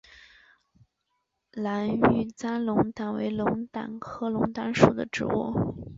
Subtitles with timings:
[1.53, 5.53] 蓝玉簪龙胆为龙胆科龙胆属的植物。